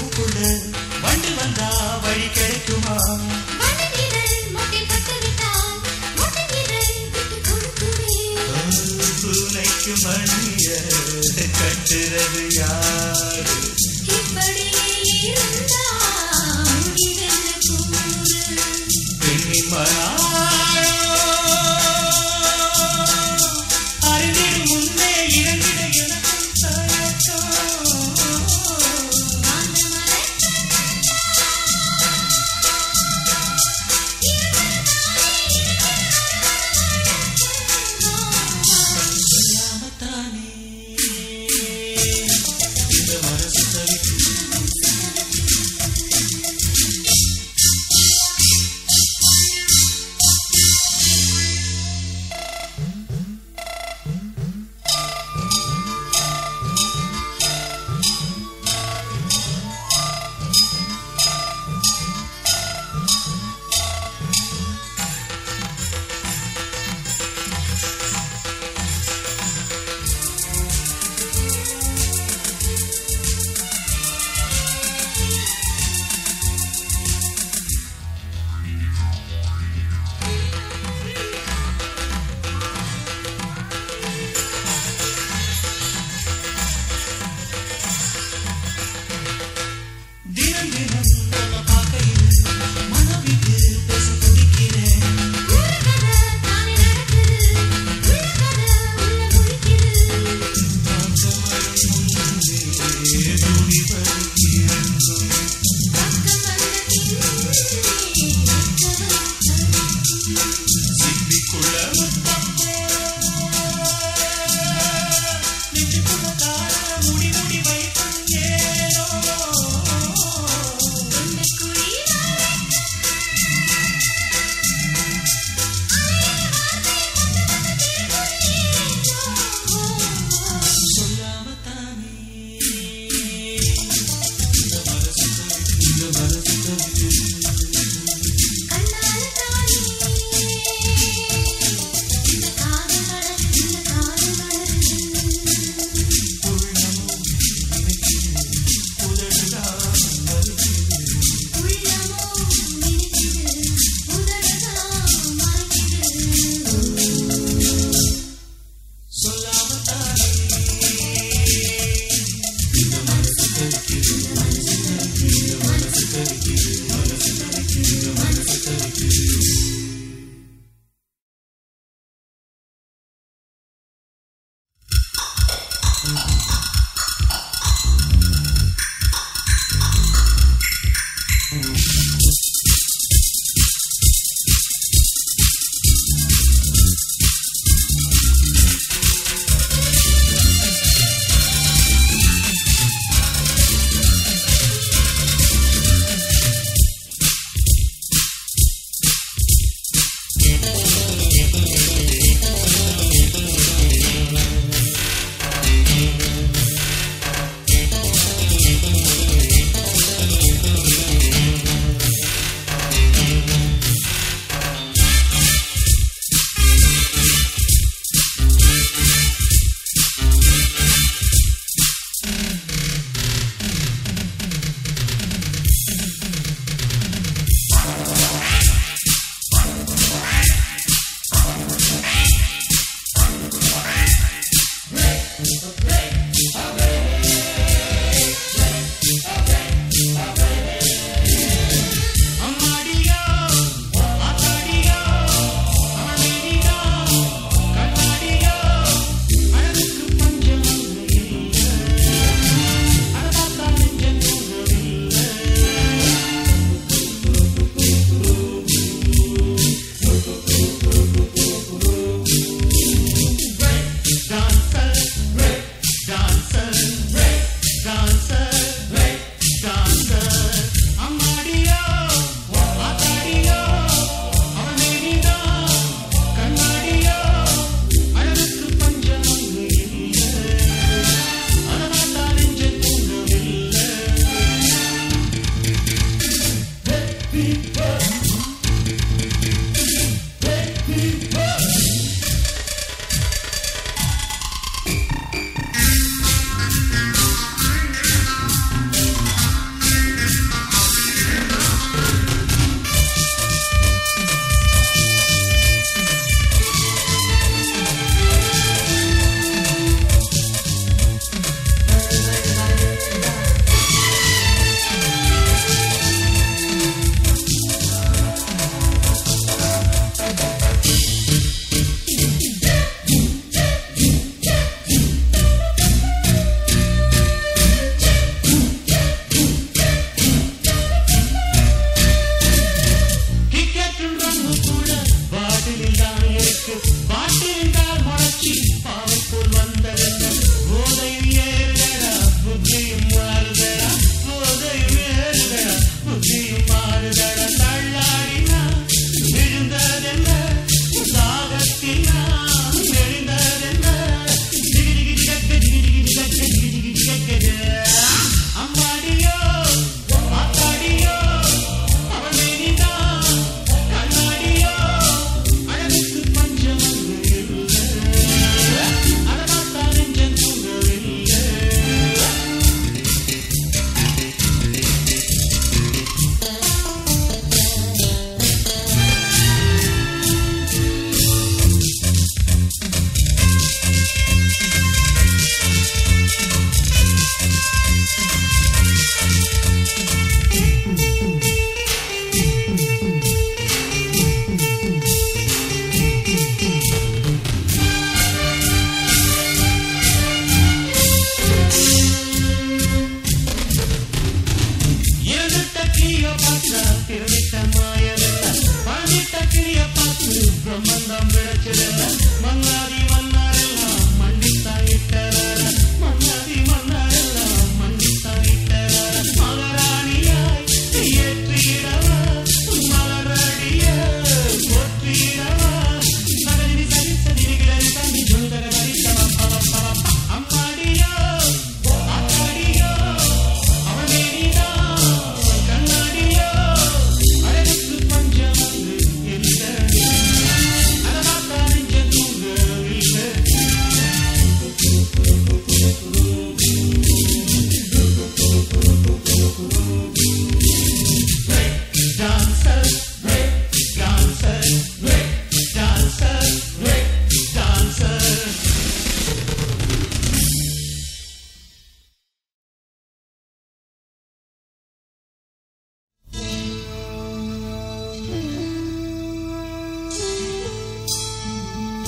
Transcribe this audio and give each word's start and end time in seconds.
முட்டு 0.00 0.59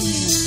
Ooh. 0.06 0.43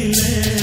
feeling. 0.00 0.59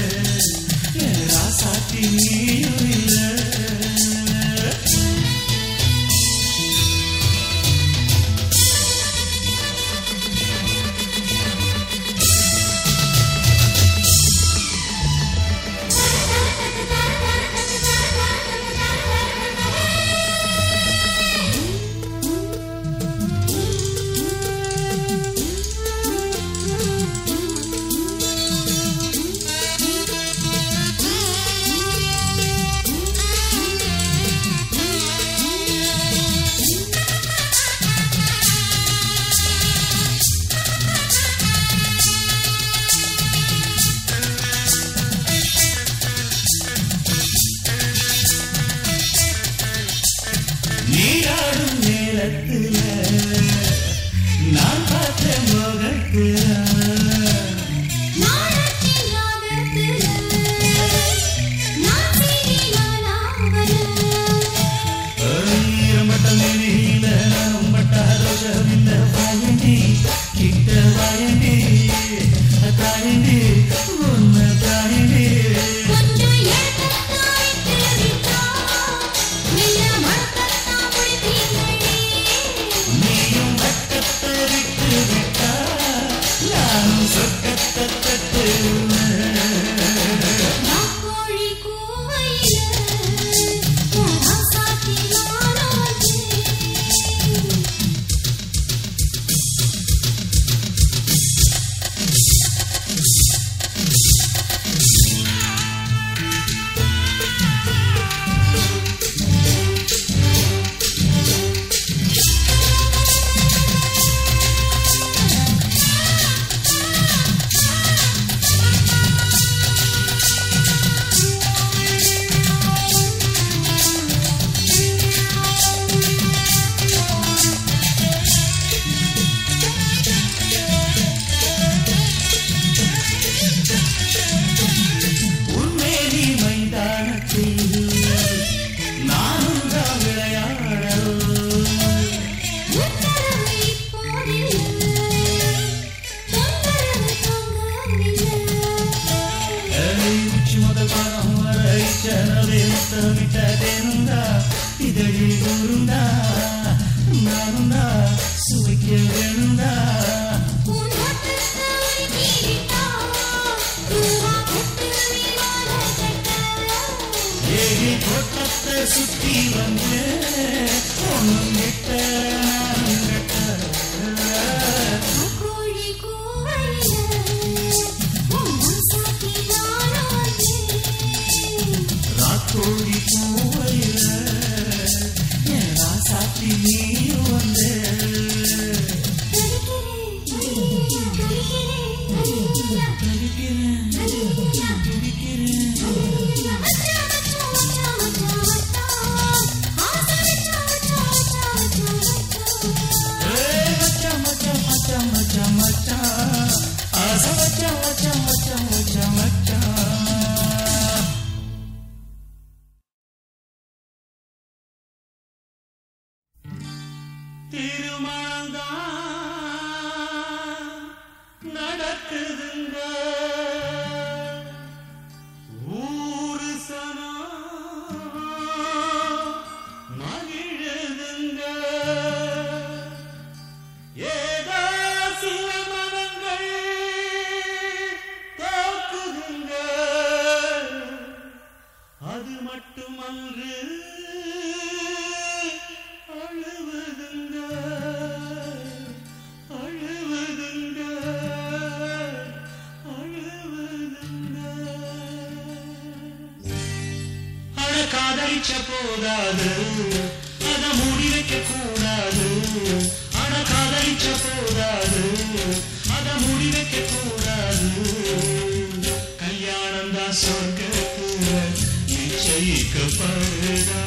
நிச்சயிக்கப்படுதா 272.77 273.79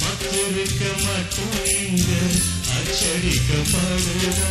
பத்திருக்க 0.00 0.82
மட்டும் 1.04 1.56
இங்க 1.78 2.10
அச்சடிக்கப்படுதா? 2.76 4.50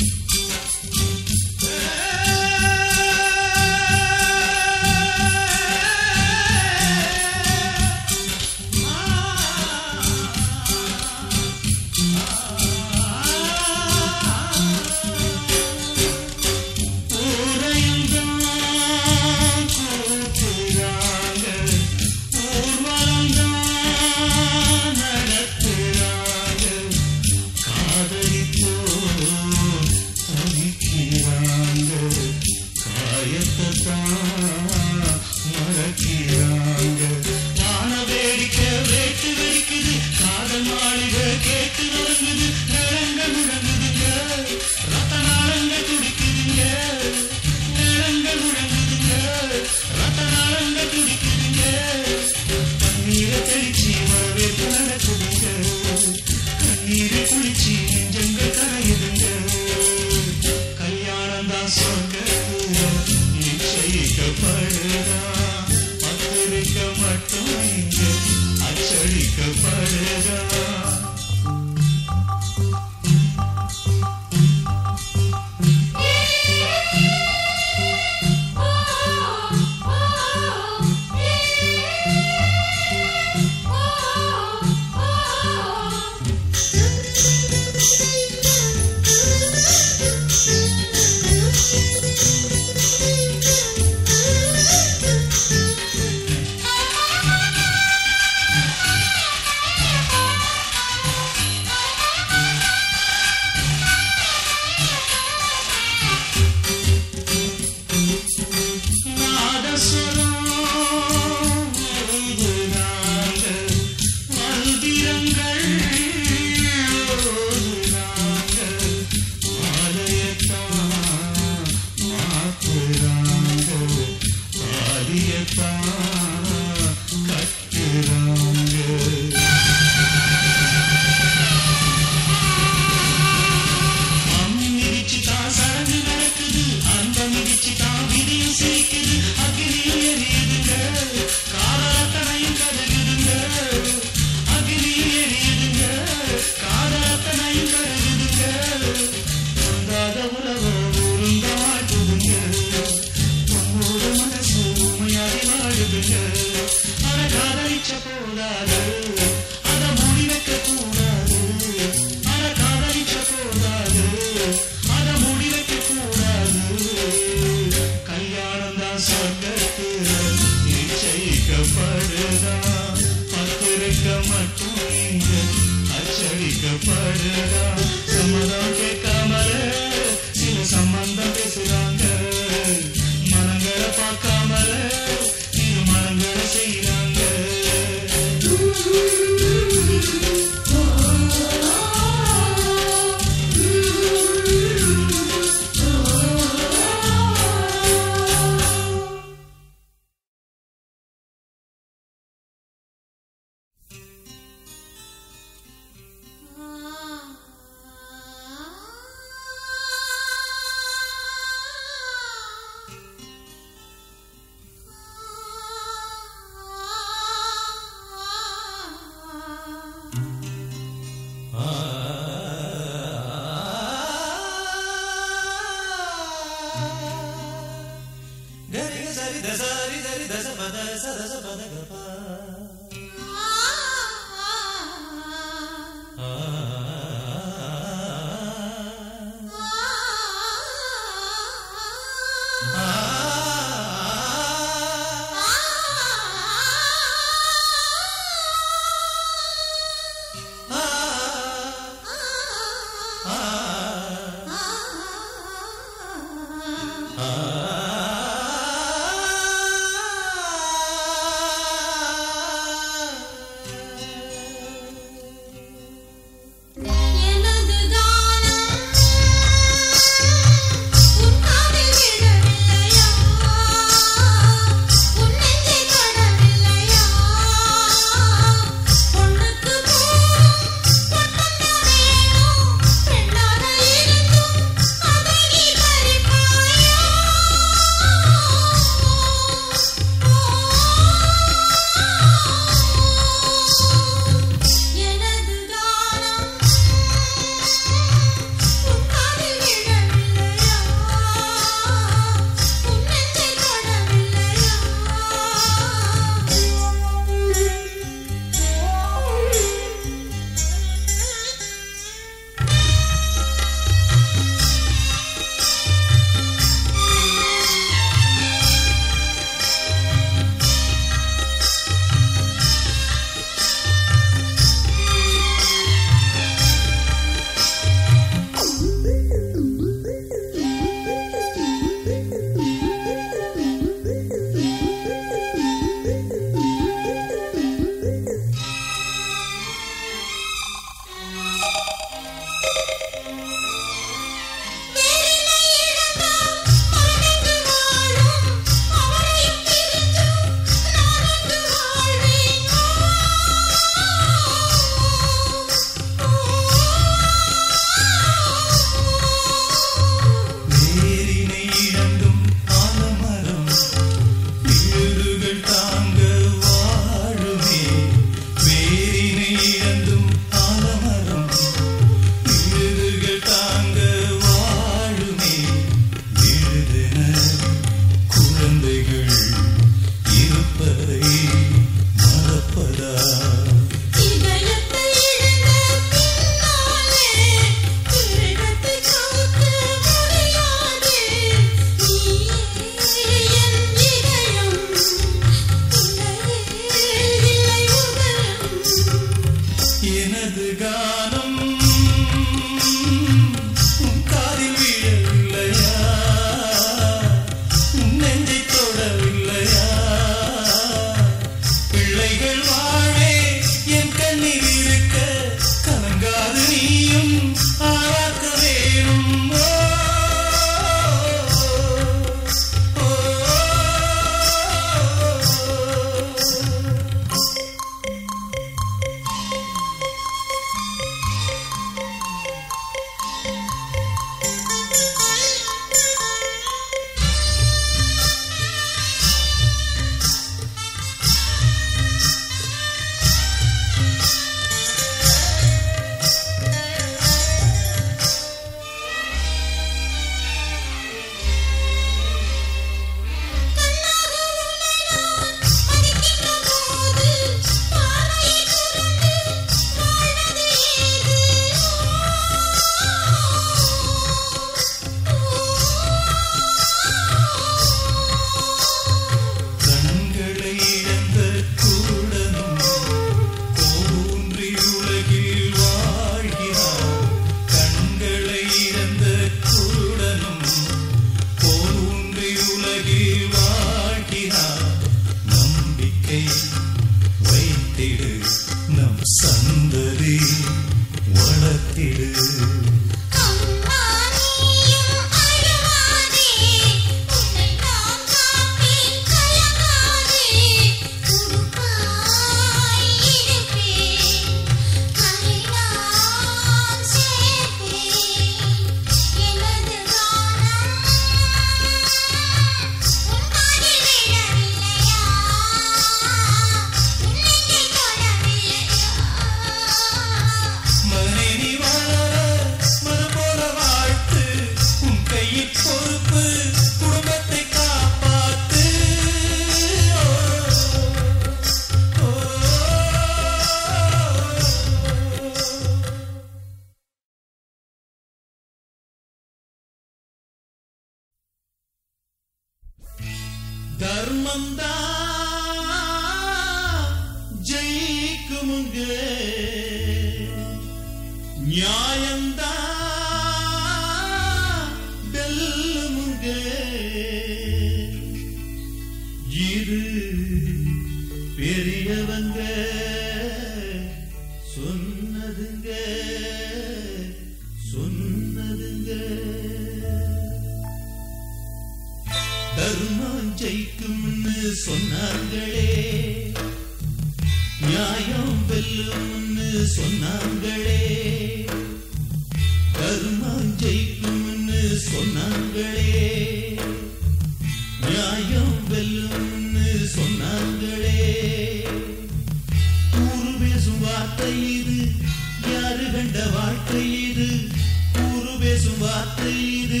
வார்த்தை 599.00 599.52
இது 599.80 600.00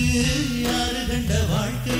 யாரு 0.62 1.02
கண்ட 1.10 1.32
வாழ்க்கை? 1.50 1.93